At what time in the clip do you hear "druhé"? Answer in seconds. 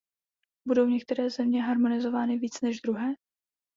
2.81-3.13